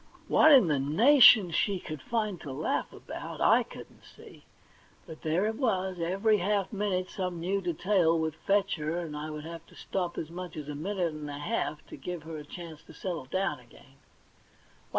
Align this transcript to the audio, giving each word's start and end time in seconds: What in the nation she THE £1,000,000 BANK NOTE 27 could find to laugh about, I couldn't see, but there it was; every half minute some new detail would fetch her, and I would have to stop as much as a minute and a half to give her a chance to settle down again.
What 0.27 0.51
in 0.51 0.65
the 0.67 0.79
nation 0.79 1.51
she 1.51 1.73
THE 1.77 1.81
£1,000,000 1.81 1.87
BANK 1.87 1.91
NOTE 1.91 1.99
27 1.99 1.99
could 1.99 2.09
find 2.09 2.41
to 2.41 2.51
laugh 2.51 2.91
about, 2.91 3.39
I 3.39 3.61
couldn't 3.61 4.01
see, 4.15 4.45
but 5.05 5.21
there 5.21 5.45
it 5.45 5.57
was; 5.59 5.99
every 5.99 6.37
half 6.39 6.73
minute 6.73 7.07
some 7.11 7.39
new 7.39 7.61
detail 7.61 8.17
would 8.17 8.33
fetch 8.33 8.77
her, 8.77 8.97
and 8.97 9.15
I 9.15 9.29
would 9.29 9.45
have 9.45 9.63
to 9.67 9.75
stop 9.75 10.17
as 10.17 10.31
much 10.31 10.57
as 10.57 10.67
a 10.69 10.73
minute 10.73 11.13
and 11.13 11.29
a 11.29 11.37
half 11.37 11.85
to 11.85 11.97
give 11.97 12.23
her 12.23 12.37
a 12.37 12.43
chance 12.43 12.81
to 12.85 12.95
settle 12.95 13.25
down 13.25 13.59
again. 13.59 13.97